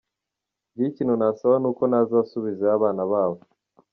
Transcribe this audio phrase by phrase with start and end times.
[0.71, 3.39] Njyewe ikintu nasaba n’uko nazasubizayo abana babo.”